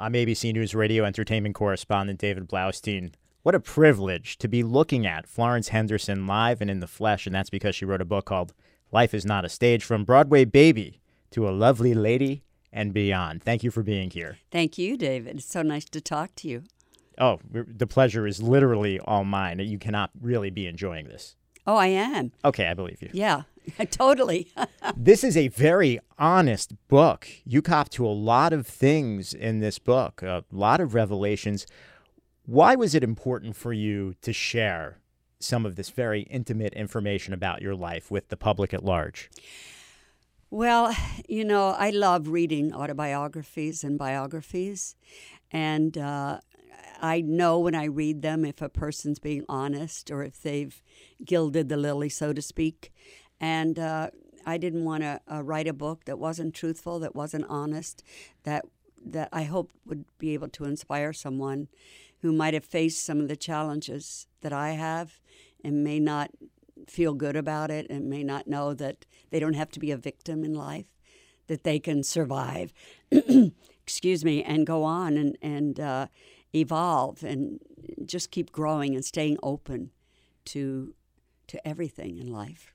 [0.00, 3.12] I'm ABC News radio entertainment correspondent David Blaustein.
[3.42, 7.34] What a privilege to be looking at Florence Henderson live and in the flesh, and
[7.34, 8.54] that's because she wrote a book called
[8.92, 11.02] Life is Not a Stage From Broadway Baby
[11.32, 13.42] to a Lovely Lady and Beyond.
[13.42, 14.38] Thank you for being here.
[14.50, 15.36] Thank you, David.
[15.36, 16.62] It's so nice to talk to you.
[17.18, 19.58] Oh, the pleasure is literally all mine.
[19.58, 21.36] You cannot really be enjoying this.
[21.66, 22.32] Oh, I am.
[22.42, 23.10] Okay, I believe you.
[23.12, 23.42] Yeah,
[23.90, 24.52] totally.
[24.96, 27.28] this is a very honest book.
[27.44, 31.66] You cop to a lot of things in this book, a lot of revelations.
[32.46, 34.98] Why was it important for you to share
[35.38, 39.30] some of this very intimate information about your life with the public at large?
[40.50, 40.94] Well,
[41.28, 44.96] you know, I love reading autobiographies and biographies.
[45.52, 46.40] And uh,
[47.00, 50.82] I know when I read them if a person's being honest or if they've
[51.24, 52.92] gilded the lily, so to speak.
[53.40, 54.10] And uh,
[54.46, 58.02] I didn't want to uh, write a book that wasn't truthful, that wasn't honest,
[58.44, 58.64] that
[59.02, 61.68] that I hope would be able to inspire someone
[62.20, 65.20] who might have faced some of the challenges that I have
[65.64, 66.30] and may not
[66.86, 69.96] feel good about it and may not know that they don't have to be a
[69.96, 70.86] victim in life,
[71.46, 72.72] that they can survive,
[73.82, 76.06] excuse me, and go on and, and uh,
[76.54, 77.60] evolve and
[78.04, 79.90] just keep growing and staying open
[80.46, 80.94] to
[81.46, 82.72] to everything in life.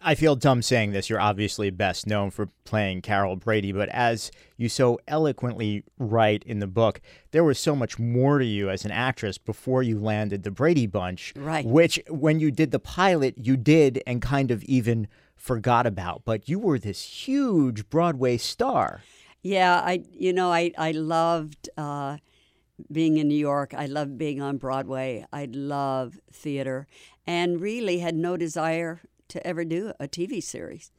[0.00, 1.08] I feel dumb saying this.
[1.08, 6.58] You're obviously best known for playing Carol Brady, but as you so eloquently write in
[6.58, 10.42] the book, there was so much more to you as an actress before you landed
[10.42, 11.32] the Brady Bunch.
[11.36, 11.64] Right.
[11.64, 16.22] Which, when you did the pilot, you did and kind of even forgot about.
[16.24, 19.02] But you were this huge Broadway star.
[19.42, 22.16] Yeah, I you know I I loved uh,
[22.90, 23.74] being in New York.
[23.74, 25.24] I loved being on Broadway.
[25.32, 26.86] I love theater,
[27.26, 30.90] and really had no desire to ever do a TV series.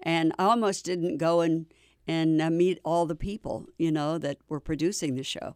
[0.00, 1.66] And I almost didn't go and
[2.08, 5.54] and uh, meet all the people you know that were producing the show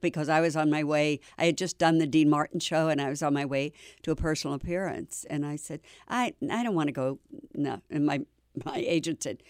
[0.00, 1.20] because I was on my way.
[1.38, 4.10] I had just done the Dean Martin show, and I was on my way to
[4.10, 5.24] a personal appearance.
[5.28, 7.18] And I said, "I I don't want to go."
[7.54, 8.20] No, and my
[8.64, 9.42] my agent said,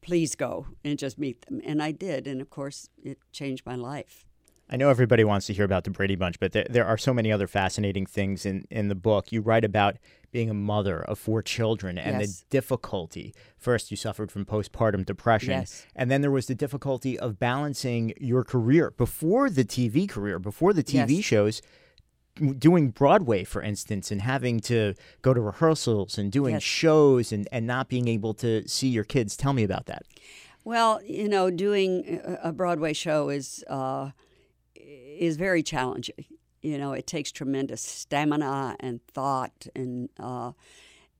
[0.00, 3.74] "Please go and just meet them." And I did, and of course, it changed my
[3.74, 4.27] life.
[4.70, 7.14] I know everybody wants to hear about the Brady Bunch, but there, there are so
[7.14, 9.32] many other fascinating things in, in the book.
[9.32, 9.96] You write about
[10.30, 12.40] being a mother of four children and yes.
[12.40, 13.34] the difficulty.
[13.56, 15.86] First, you suffered from postpartum depression, yes.
[15.96, 20.74] and then there was the difficulty of balancing your career before the TV career, before
[20.74, 21.24] the TV yes.
[21.24, 21.62] shows,
[22.58, 27.66] doing Broadway, for instance, and having to go to rehearsals and doing shows and, and
[27.66, 29.34] not being able to see your kids.
[29.34, 30.02] Tell me about that.
[30.62, 34.10] Well, you know, doing a a Broadway show is uh,
[35.18, 36.24] is very challenging.
[36.62, 40.52] You know, it takes tremendous stamina and thought, and uh,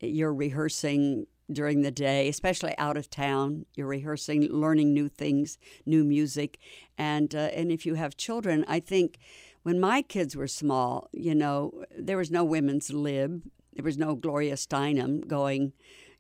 [0.01, 3.65] you're rehearsing during the day, especially out of town.
[3.75, 6.59] You're rehearsing, learning new things, new music,
[6.97, 9.19] and uh, and if you have children, I think
[9.63, 13.43] when my kids were small, you know, there was no women's lib,
[13.75, 15.73] there was no Gloria Steinem going,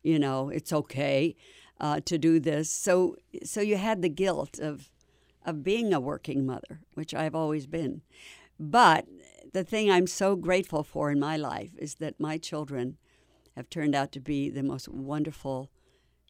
[0.02, 1.34] you know, it's okay
[1.80, 2.70] uh, to do this.
[2.70, 4.90] So so you had the guilt of
[5.48, 8.02] of being a working mother, which I've always been.
[8.60, 9.06] But
[9.54, 12.98] the thing I'm so grateful for in my life is that my children
[13.56, 15.70] have turned out to be the most wonderful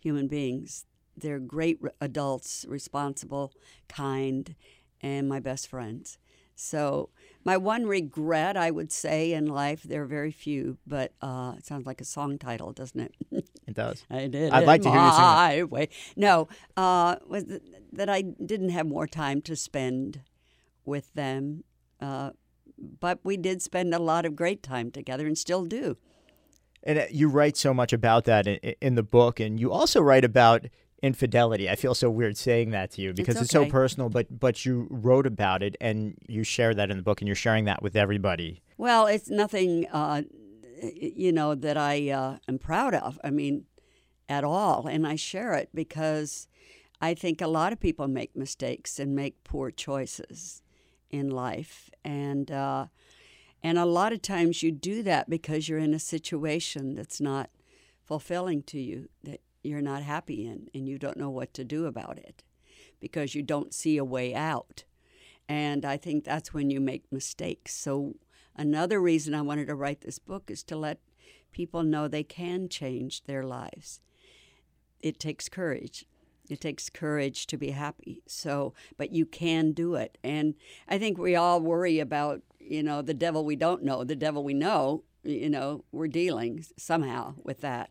[0.00, 0.86] human beings.
[1.16, 3.52] They're great adults, responsible,
[3.88, 4.54] kind,
[5.00, 6.18] and my best friends.
[6.54, 7.10] So,
[7.44, 11.66] my one regret, I would say, in life, there are very few, but uh, it
[11.66, 13.00] sounds like a song title, doesn't
[13.32, 13.44] it?
[13.68, 14.06] It does.
[14.10, 14.50] I did.
[14.50, 15.90] I'd like to hear you sing my way.
[16.16, 17.60] No, uh, was th-
[17.92, 20.22] that I didn't have more time to spend
[20.86, 21.64] with them,
[22.00, 22.30] uh,
[22.78, 25.98] but we did spend a lot of great time together, and still do.
[26.82, 30.00] And uh, you write so much about that in, in the book, and you also
[30.00, 30.64] write about
[31.02, 31.68] infidelity.
[31.68, 34.86] I feel so weird saying that to you because it's, so personal, but but you
[34.90, 37.96] wrote about it and you share that in the book, and you're sharing that with
[37.96, 38.62] everybody.
[38.78, 40.22] Well, it's nothing, uh,
[40.82, 43.18] you know, that I uh, am proud of.
[43.24, 43.64] I mean,
[44.28, 46.48] at all, and I share it because
[47.00, 50.62] I think a lot of people make mistakes and make poor choices
[51.10, 52.86] in life, and uh,
[53.62, 57.50] and a lot of times you do that because you're in a situation that's not
[58.04, 61.86] fulfilling to you, that you're not happy in, and you don't know what to do
[61.86, 62.42] about it
[63.00, 64.84] because you don't see a way out.
[65.48, 67.74] And I think that's when you make mistakes.
[67.74, 68.16] So,
[68.58, 70.98] another reason I wanted to write this book is to let
[71.52, 74.00] people know they can change their lives.
[75.00, 76.04] It takes courage.
[76.50, 78.22] It takes courage to be happy.
[78.26, 80.18] So, but you can do it.
[80.24, 80.54] And
[80.88, 84.42] I think we all worry about, you know, the devil we don't know, the devil
[84.42, 87.90] we know, you know, we're dealing somehow with that.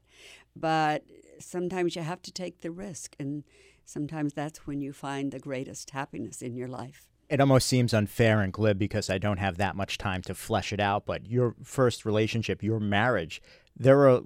[0.56, 1.04] But
[1.40, 3.44] sometimes you have to take the risk and
[3.86, 7.08] sometimes that's when you find the greatest happiness in your life.
[7.30, 10.72] It almost seems unfair and glib because I don't have that much time to flesh
[10.72, 11.06] it out.
[11.06, 13.42] But your first relationship, your marriage,
[13.78, 14.22] there were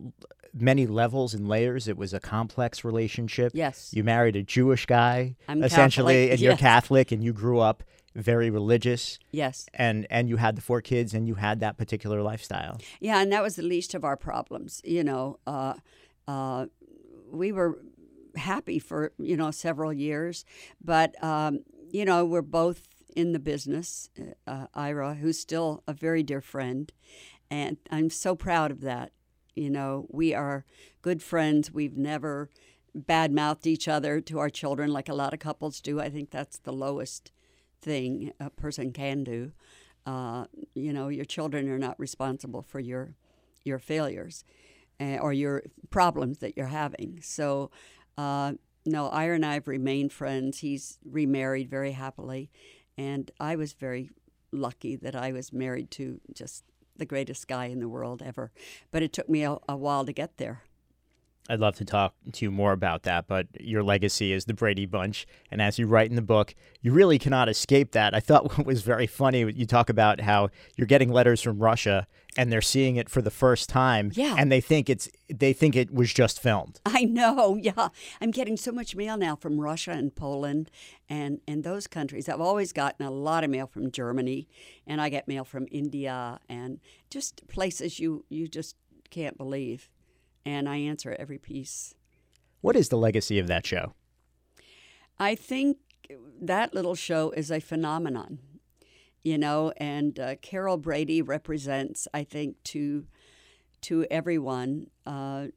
[0.54, 1.88] many levels and layers.
[1.88, 3.54] It was a complex relationship.
[3.56, 3.90] Yes.
[3.94, 6.58] You married a Jewish guy, I'm essentially, Catholic, and you're.
[6.58, 7.84] Catholic, and you grew up
[8.14, 9.68] very religious, Yes.
[9.74, 12.78] and and you had the four kids, and you had that particular lifestyle.
[13.00, 14.82] Yeah, and that was the least of our problems.
[14.84, 15.76] You know, uh,
[16.28, 16.66] uh,
[17.32, 17.80] we were
[18.36, 20.44] happy for you know several years,
[20.84, 21.60] but um,
[21.92, 24.10] you know we're both in the business.
[24.48, 26.92] Uh, Ira, who's still a very dear friend,
[27.50, 29.12] and I'm so proud of that.
[29.56, 30.66] You know, we are
[31.02, 31.72] good friends.
[31.72, 32.50] We've never
[32.98, 36.00] badmouthed each other to our children like a lot of couples do.
[36.00, 37.32] I think that's the lowest
[37.82, 39.52] thing a person can do.
[40.06, 43.16] Uh, you know, your children are not responsible for your
[43.64, 44.44] your failures
[45.00, 47.20] uh, or your problems that you're having.
[47.22, 47.70] So,
[48.18, 48.54] uh,
[48.86, 50.60] no, Ira and I have remained friends.
[50.60, 52.50] He's remarried very happily,
[52.98, 54.10] and I was very
[54.52, 56.64] lucky that I was married to just
[56.98, 58.52] the greatest guy in the world ever.
[58.92, 60.64] But it took me a, a while to get there.
[61.50, 64.86] I'd love to talk to you more about that, but your legacy is the Brady
[64.86, 65.26] Bunch.
[65.50, 68.14] And as you write in the book, you really cannot escape that.
[68.14, 72.08] I thought what was very funny, you talk about how you're getting letters from Russia
[72.38, 74.12] and they're seeing it for the first time.
[74.14, 74.36] Yeah.
[74.38, 76.80] And they think it's they think it was just filmed.
[76.86, 77.90] I know, yeah.
[78.22, 80.70] I'm getting so much mail now from Russia and Poland
[81.10, 82.30] and, and those countries.
[82.30, 84.48] I've always gotten a lot of mail from Germany,
[84.88, 86.80] and I get mail from India and
[87.10, 88.76] just places you, you just
[89.10, 89.90] can't believe.
[90.46, 91.94] And I answer every piece.
[92.62, 93.94] What is the legacy of that show?
[95.20, 95.78] I think
[96.42, 98.40] that little show is a phenomenon,
[99.24, 103.06] you know, and uh, Carol Brady represents, I think, to
[103.82, 105.48] to everyone uh,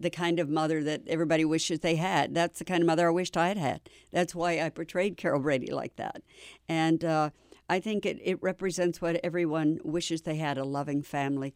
[0.00, 2.34] the kind of mother that everybody wishes they had.
[2.34, 3.80] That's the kind of mother I wished I had had.
[4.10, 6.22] That's why I portrayed Carol Brady like that,
[6.68, 7.30] and uh,
[7.68, 11.54] I think it, it represents what everyone wishes they had: a loving family,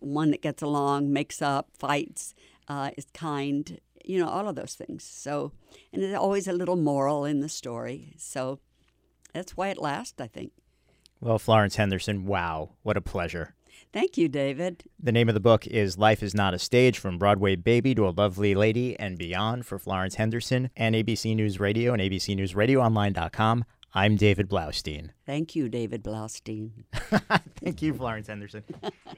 [0.00, 2.34] one that gets along, makes up, fights,
[2.68, 5.04] uh, is kind, you know, all of those things.
[5.04, 5.52] So,
[5.92, 8.14] and there's always a little moral in the story.
[8.18, 8.60] So
[9.32, 10.52] that's why it lasts, I think.
[11.20, 13.54] Well, Florence Henderson, wow, what a pleasure.
[13.92, 14.84] Thank you, David.
[15.00, 18.06] The name of the book is Life is Not a Stage From Broadway Baby to
[18.06, 23.64] a Lovely Lady and Beyond for Florence Henderson and ABC News Radio and ABCNewsRadioOnline.com.
[23.94, 25.10] I'm David Blaustein.
[25.24, 26.70] Thank you, David Blaustein.
[27.62, 28.62] Thank you, Florence Henderson.